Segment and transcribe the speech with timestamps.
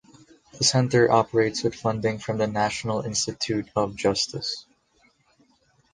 [0.57, 4.65] The center operates with funding from the National Institute of Justice.